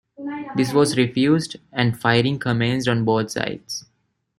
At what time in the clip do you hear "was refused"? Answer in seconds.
0.73-1.57